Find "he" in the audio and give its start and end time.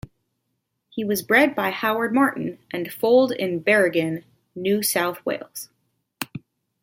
0.89-1.05